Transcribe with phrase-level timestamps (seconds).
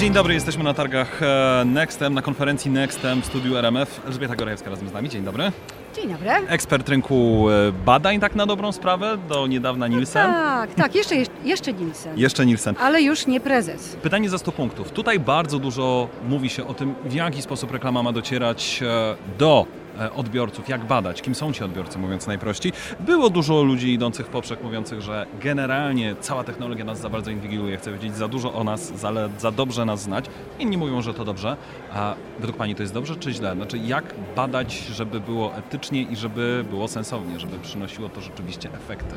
[0.00, 4.00] Dzień dobry, jesteśmy na targach e, Nextem, na konferencji Nextem w studiu RMF.
[4.06, 5.52] Elżbieta Gorajewska razem z nami, dzień dobry.
[5.96, 6.30] Dzień dobry.
[6.30, 10.32] Ekspert rynku e, badań, tak na dobrą sprawę, do niedawna Nielsen.
[10.32, 11.14] Tak, tak, jeszcze,
[11.44, 12.18] jeszcze Nielsen.
[12.18, 12.74] Jeszcze Nielsen.
[12.80, 13.96] Ale już nie prezes.
[14.02, 14.90] Pytanie za 100 punktów.
[14.90, 19.66] Tutaj bardzo dużo mówi się o tym, w jaki sposób reklama ma docierać e, do
[19.66, 22.72] e, odbiorców, jak badać, kim są ci odbiorcy, mówiąc najprościej.
[23.00, 27.76] Było dużo ludzi idących w poprzek, mówiących, że generalnie cała technologia nas za bardzo inwigiluje,
[27.76, 30.24] chce wiedzieć za dużo o nas, za, za dobrze nas znać.
[30.58, 31.56] Inni mówią, że to dobrze.
[31.92, 33.54] A według Pani to jest dobrze czy źle?
[33.54, 34.04] Znaczy, jak
[34.36, 39.14] badać, żeby było etycznie i żeby było sensownie, żeby przynosiło to rzeczywiście efekty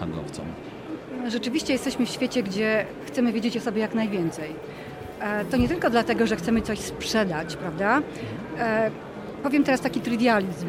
[0.00, 0.44] handlowcom?
[1.28, 4.50] Rzeczywiście jesteśmy w świecie, gdzie chcemy wiedzieć o sobie jak najwięcej.
[5.20, 8.02] E, To nie tylko dlatego, że chcemy coś sprzedać, prawda?
[9.44, 10.66] Powiem teraz taki trywializm,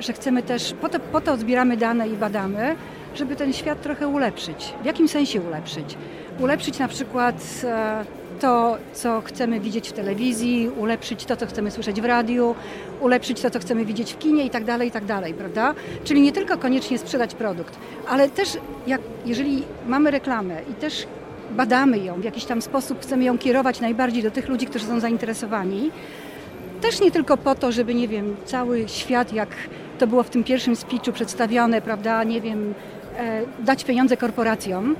[0.00, 2.76] że chcemy też, po to, po to zbieramy dane i badamy,
[3.14, 4.74] żeby ten świat trochę ulepszyć.
[4.82, 5.96] W jakim sensie ulepszyć?
[6.40, 8.04] Ulepszyć na przykład e,
[8.40, 12.54] to, co chcemy widzieć w telewizji, ulepszyć to, co chcemy słyszeć w radiu,
[13.00, 15.74] ulepszyć to, co chcemy widzieć w kinie i tak dalej, i tak dalej, prawda?
[16.04, 17.78] Czyli nie tylko koniecznie sprzedać produkt,
[18.08, 21.06] ale też jak, jeżeli mamy reklamę i też
[21.50, 25.00] badamy ją w jakiś tam sposób, chcemy ją kierować najbardziej do tych ludzi, którzy są
[25.00, 25.90] zainteresowani,
[26.80, 29.48] też nie tylko po to, żeby, nie wiem, cały świat, jak
[29.98, 32.74] to było w tym pierwszym speechu przedstawione, prawda, nie wiem,
[33.18, 34.96] e, dać pieniądze korporacjom,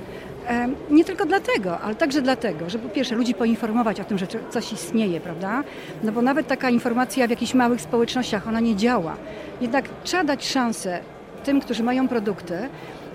[0.49, 4.27] e, nie tylko dlatego, ale także dlatego, żeby po pierwsze ludzi poinformować o tym, że
[4.51, 5.65] coś istnieje, prawda?
[6.03, 9.17] No bo nawet taka informacja w jakichś małych społecznościach, ona nie działa.
[9.61, 11.01] Jednak trzeba dać szansę
[11.45, 12.69] tym, którzy mają produkty,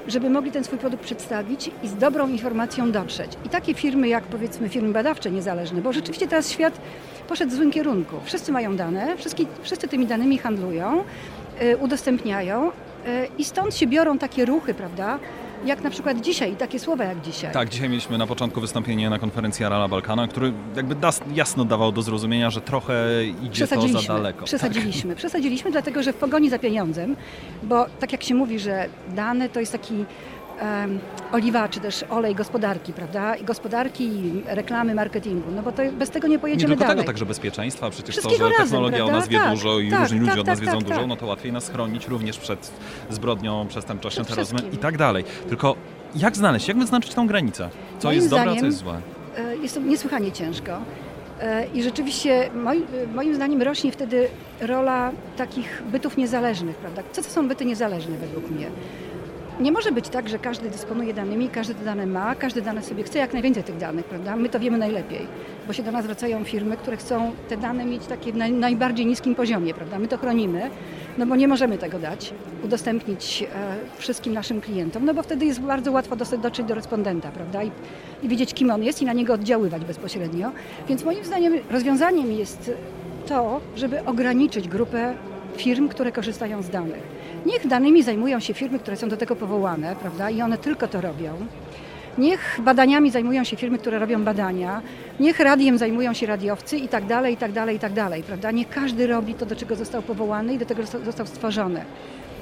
[0.08, 3.32] żeby mogli ten swój produkt przedstawić i z dobrą informacją dotrzeć.
[3.46, 6.82] I takie firmy jak powiedzmy firmy badawcze niezależne, bo rzeczywiście teraz świat
[7.28, 8.16] poszedł w złym kierunku.
[8.24, 11.04] Wszyscy mają dane, wszyscy, wszyscy tymi danymi handlują,
[11.62, 12.72] y, udostępniają y,
[13.38, 15.20] i stąd się biorą takie ruchy, prawda?
[15.66, 17.54] Jak na przykład dzisiaj, takie słowa jak dzisiaj.
[17.54, 21.92] Tak, dzisiaj mieliśmy na początku wystąpienie na konferencji Arala Balkana, który jakby das, jasno dawał
[21.92, 24.46] do zrozumienia, że trochę idzie to za daleko.
[24.46, 25.10] Przesadziliśmy.
[25.10, 25.18] Tak.
[25.26, 27.16] Przesadziliśmy, dlatego że w pogoni za pieniądzem,
[27.64, 30.06] bo tak jak się mówi, że dane to jest taki
[31.32, 33.36] oliwa, czy też olej gospodarki, prawda?
[33.36, 35.52] I gospodarki, i reklamy, marketingu.
[35.56, 36.98] No bo to bez tego nie pojedziemy nie tylko dalej.
[36.98, 40.00] tego, także bezpieczeństwa, przecież to, że technologia razem, o nas wie tak, dużo i tak,
[40.02, 41.08] różni tak, ludzie od nas tak, wiedzą tak, dużo, tak.
[41.08, 42.72] no to łatwiej nas chronić również przed
[43.10, 45.24] zbrodnią, przestępczością, terroryzmem i tak dalej.
[45.50, 45.76] Tylko
[46.16, 47.70] jak znaleźć, jak wyznaczyć tą granicę?
[48.00, 49.02] Co Moim jest dobre, a co jest złe?
[49.38, 50.72] E, Jest to niesłychanie ciężko.
[51.42, 52.84] E, I rzeczywiście moi,
[53.16, 54.28] moim zdaniem rośnie wtedy
[54.62, 57.02] rola takich bytów niezależnych, prawda?
[57.12, 58.68] Co to są byty niezależne według mnie?
[59.60, 63.04] Nie może być tak, że każdy dysponuje danymi, każdy te dane ma, każdy dane sobie
[63.04, 64.36] chce jak najwięcej tych danych, prawda?
[64.36, 65.28] My to wiemy najlepiej,
[65.68, 69.06] bo się do nas zwracają firmy, które chcą te dane mieć takie w naj, najbardziej
[69.06, 70.00] niskim poziomie, prawda?
[70.00, 70.70] My to chronimy,
[71.18, 72.34] no bo nie możemy tego dać,
[72.64, 73.48] udostępnić e,
[73.98, 77.64] wszystkim naszym klientom, no bo wtedy jest bardzo łatwo dotrzeć do respondenta, prawda?
[77.64, 77.72] I,
[78.24, 80.52] I wiedzieć, kim on jest i na niego oddziaływać bezpośrednio.
[80.90, 82.72] Więc moim zdaniem rozwiązaniem jest
[83.28, 85.14] to, żeby ograniczyć grupę
[85.58, 87.25] firm, które korzystają z danych.
[87.46, 90.30] Niech danymi zajmują się firmy, które są do tego powołane, prawda?
[90.30, 91.34] I one tylko to robią.
[92.18, 94.82] Niech badaniami zajmują się firmy, które robią badania,
[95.20, 98.52] niech radiem zajmują się radiowcy i tak dalej, i tak dalej, i tak dalej, prawda?
[98.52, 101.82] Nie każdy robi to, do czego został powołany i do tego zosta- został stworzony.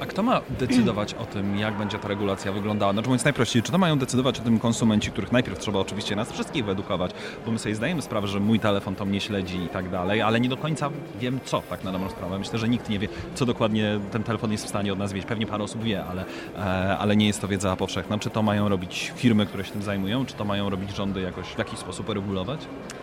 [0.04, 2.94] A kto ma decydować o tym, jak będzie ta regulacja wyglądała?
[2.94, 6.32] Znaczy mówiąc najprościej, czy to mają decydować o tym konsumenci, których najpierw trzeba oczywiście nas
[6.32, 7.12] wszystkich wyedukować,
[7.46, 10.40] bo my sobie zdajemy sprawę, że mój telefon to mnie śledzi i tak dalej, ale
[10.40, 12.40] nie do końca wiem co tak na dobrą sprawę.
[12.40, 15.30] Myślę, że nikt nie wie, co dokładnie ten telefon jest w stanie od nas wiedzieć.
[15.30, 16.26] Pewnie parę osób wie, ale,
[16.58, 18.18] e, ale nie jest to wiedza powszechna.
[18.20, 21.48] Czy to mają robić firmy, które się tym zajmują, czy to mają robić rządy jakoś
[21.48, 22.60] w jakiś sposób regulować?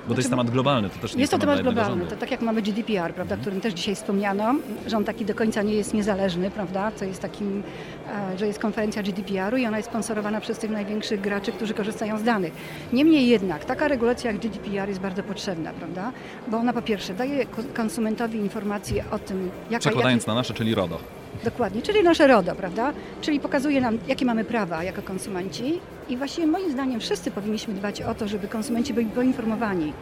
[0.09, 2.07] Bo to jest temat globalny, to też nie Jest to temat globalny.
[2.07, 4.55] To tak jak mamy GDPR, prawda, którym też dzisiaj wspomniano,
[4.87, 7.63] że on taki do końca nie jest niezależny, prawda, co jest takim,
[8.35, 12.19] e, że jest konferencja GDPR-u i ona jest sponsorowana przez tych największych graczy, którzy korzystają
[12.19, 12.53] z danych.
[12.93, 16.13] Niemniej jednak taka regulacja jak GDPR jest bardzo potrzebna, prawda,
[16.49, 20.55] bo ona po pierwsze daje ko- konsumentowi informację o tym, jaka, Przekładając jaki, na nasze,
[20.55, 20.99] czyli RODO.
[21.45, 22.93] Dokładnie, czyli nasze RODO, prawda?
[23.21, 28.03] Czyli pokazuje nam, jakie mamy prawa jako konsumenci i właściwie moim zdaniem wszyscy powinniśmy dbać
[28.03, 29.93] o to, żeby konsumenci byli poinformowani,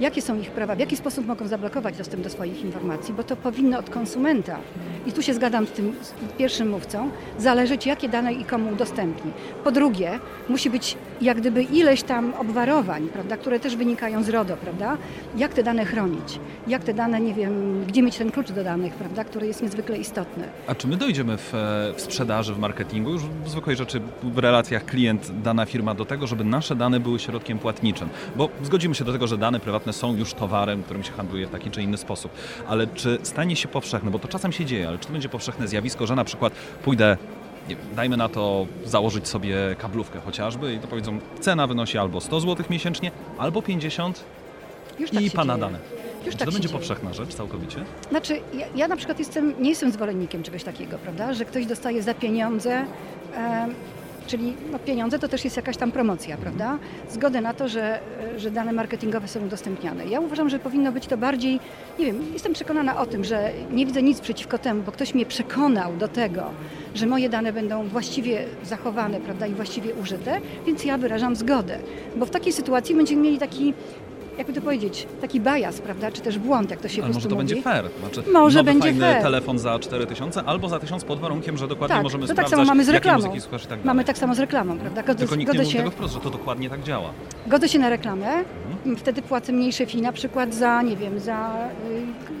[0.00, 3.36] jakie są ich prawa, w jaki sposób mogą zablokować dostęp do swoich informacji, bo to
[3.36, 4.58] powinno od konsumenta,
[5.06, 5.92] i tu się zgadzam z tym
[6.38, 9.32] pierwszym mówcą, zależeć, jakie dane i komu udostępni.
[9.64, 10.18] Po drugie,
[10.48, 14.96] musi być jak gdyby ileś tam obwarowań, prawda, które też wynikają z RODO, prawda?
[15.36, 18.94] Jak te dane chronić, jak te dane, nie wiem, gdzie mieć ten klucz do danych,
[18.94, 20.44] prawda, który jest niezwykle istotny.
[20.66, 24.38] A czy my dojdziemy w, e, w sprzedaży, w marketingu, już w zwykłej rzeczy, w
[24.38, 28.08] relacjach klient, dana firma do tego, żeby nasze dane były środkiem płatniczym?
[28.36, 31.50] Bo zgodzimy się do tego, że dane prywatne są już towarem, którym się handluje w
[31.50, 32.32] taki czy inny sposób.
[32.68, 35.68] Ale czy stanie się powszechne, bo to czasem się dzieje, ale czy to będzie powszechne
[35.68, 36.52] zjawisko, że na przykład
[36.84, 37.16] pójdę
[37.68, 42.20] nie wiem, dajmy na to założyć sobie kablówkę chociażby i to powiedzą, cena wynosi albo
[42.20, 44.24] 100 zł miesięcznie, albo 50,
[44.98, 45.66] Już tak I pana dzieje.
[45.66, 45.78] dane.
[46.24, 46.78] Już Czy tak to będzie dzieje.
[46.78, 47.84] powszechna rzecz całkowicie?
[48.10, 51.34] Znaczy, ja, ja na przykład jestem, nie jestem zwolennikiem czegoś takiego, prawda?
[51.34, 52.84] Że ktoś dostaje za pieniądze,
[53.36, 53.66] e,
[54.30, 56.78] czyli no, pieniądze to też jest jakaś tam promocja, prawda?
[57.10, 58.00] Zgodę na to, że,
[58.36, 60.06] że dane marketingowe są udostępniane.
[60.06, 61.60] Ja uważam, że powinno być to bardziej,
[61.98, 65.26] nie wiem, jestem przekonana o tym, że nie widzę nic przeciwko temu, bo ktoś mnie
[65.26, 66.42] przekonał do tego,
[66.94, 71.78] że moje dane będą właściwie zachowane, prawda, i właściwie użyte, więc ja wyrażam zgodę.
[72.16, 73.74] Bo w takiej sytuacji będziemy mieli taki
[74.40, 77.34] jakby to powiedzieć, taki bias, prawda, czy też błąd, jak to się Ale może to
[77.34, 77.48] mówi.
[77.48, 77.84] będzie fair.
[78.00, 79.22] Znaczy, Może nowy, będzie fajny fair.
[79.22, 82.64] telefon za 4000 albo za 1000 pod warunkiem, że dokładnie Tak, możemy to tak samo
[82.64, 83.40] mamy z reklamą.
[83.40, 83.84] słuchasz tak.
[83.84, 85.02] Mamy tak samo z reklamą, prawda?
[85.02, 87.10] Godzę, Tylko nikt nie mówi się, tego wprost, że to dokładnie tak działa.
[87.46, 88.26] godzę się na reklamę,
[88.72, 88.96] Mhm.
[88.96, 91.54] wtedy płacę mniejsze fee na przykład za, nie wiem, za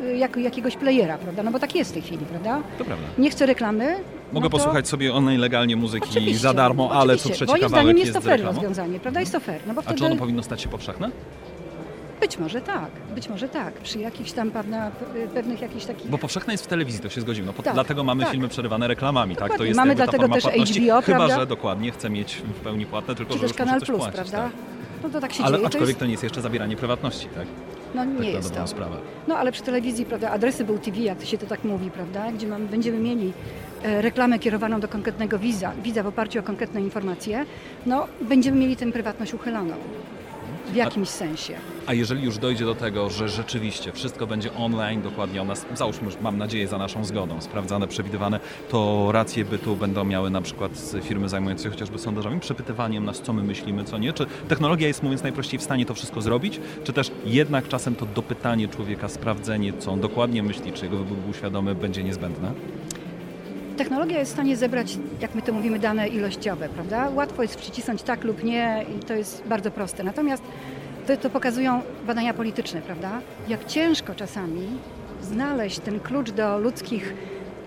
[0.04, 1.42] y, jak, jakiegoś playera, prawda?
[1.42, 2.60] No bo tak jest w tej chwili, prawda?
[2.78, 3.06] To prawda.
[3.18, 3.96] Nie chcę reklamy.
[4.32, 4.56] Mogę no to...
[4.56, 8.06] posłuchać sobie online legalnie muzyki Oczywiście, za darmo, ale co trzeci Moim kawałek zdaniem jest,
[8.14, 9.20] jest to fair rozwiązanie, prawda?
[9.20, 9.60] Jest to fair.
[9.66, 11.10] No bo A wtedy czy ono powinno stać się powszechne?
[12.20, 13.74] Być może tak, być może tak.
[13.74, 14.90] Przy jakichś tam pewna,
[15.34, 17.46] pewnych jakichś takich Bo powszechne jest w telewizji, to się zgodzimy.
[17.46, 18.32] No, po, Tak, dlatego mamy tak.
[18.32, 19.38] filmy przerywane reklamami, tak?
[19.42, 19.66] To Dokładnie.
[19.66, 20.80] jest Mamy dlatego też płatności.
[20.80, 21.36] HBO, Chyba, prawda?
[21.40, 24.38] że dokładnie chcę mieć w pełni płatne, tylko czy że też Kanal Plus, płacić, prawda?
[24.38, 24.52] Tak.
[25.02, 25.66] No to tak się Ale dzieje.
[25.66, 25.98] aczkolwiek to jest...
[25.98, 27.46] to nie jest jeszcze zabieranie prywatności, tak?
[27.94, 28.66] No Tak nie na jest to.
[28.66, 28.96] sprawę.
[29.28, 32.32] No ale przy telewizji, prawda, adresy był TV, jak to się to tak mówi, prawda,
[32.32, 33.32] gdzie mamy, będziemy mieli
[33.82, 37.46] e, reklamę kierowaną do konkretnego widza, widza w oparciu o konkretne informacje,
[37.86, 39.74] no będziemy mieli tę prywatność uchyloną.
[40.72, 41.54] W jakimś sensie.
[41.86, 46.08] A jeżeli już dojdzie do tego, że rzeczywiście wszystko będzie online, dokładnie o nas, załóżmy,
[46.20, 50.72] mam nadzieję za naszą zgodą, sprawdzane, przewidywane, to racje bytu będą miały na przykład
[51.02, 54.12] firmy zajmujące się chociażby sondażami, przepytywaniem nas, co my myślimy, co nie.
[54.12, 58.06] Czy technologia jest, mówiąc najprościej, w stanie to wszystko zrobić, czy też jednak czasem to
[58.06, 62.52] dopytanie człowieka, sprawdzenie, co on dokładnie myśli, czy jego wybór był świadomy, będzie niezbędne?
[63.80, 67.10] Technologia jest w stanie zebrać, jak my to mówimy, dane ilościowe, prawda?
[67.14, 70.02] Łatwo jest przycisnąć tak lub nie i to jest bardzo proste.
[70.04, 70.42] Natomiast
[71.06, 73.20] to, to pokazują badania polityczne, prawda?
[73.48, 74.66] Jak ciężko czasami
[75.22, 77.14] znaleźć ten klucz do ludzkich,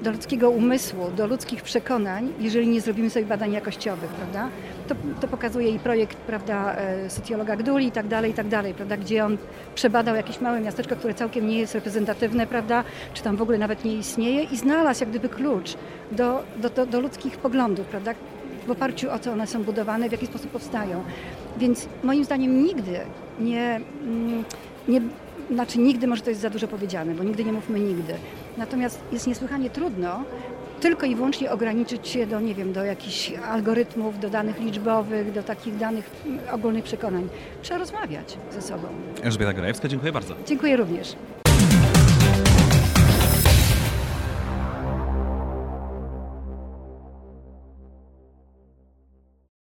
[0.02, 4.50] do ludzkiego umysłu, do ludzkich przekonań, jeżeli nie zrobimy sobie badań jakościowych, prawda?
[4.88, 8.74] To, to pokazuje i projekt, prawda, e, socjologa Gduli i tak dalej, i tak dalej,
[8.74, 8.98] prawda?
[8.98, 9.38] Gdzie on
[9.76, 12.84] przebadał jakieś małe miasteczko, które całkiem nie jest reprezentatywne, prawda?
[13.14, 15.76] Czy tam w ogóle nawet nie istnieje i znalazł jak gdyby klucz
[16.12, 18.14] do, do, do, do ludzkich poglądów, prawda?
[18.68, 21.04] W oparciu o co one są budowane, w jaki sposób powstają.
[21.58, 23.00] Więc moim zdaniem nigdy
[23.40, 24.44] nie, mm,
[24.88, 25.02] nie
[25.52, 28.14] znaczy nigdy może to jest za dużo powiedziane, bo nigdy nie mówmy nigdy.
[28.58, 30.24] Natomiast jest niesłychanie trudno
[30.84, 35.44] tylko i wyłącznie ograniczyć się do, nie wiem, do jakichś algorytmów, do danych liczbowych, do
[35.44, 37.30] takich danych mm, ogólnych przekonań.
[37.62, 38.88] Trzeba rozmawiać ze sobą.
[39.22, 40.36] Elżbieta Grajewska, dziękuję bardzo.
[40.46, 41.16] Dziękuję również.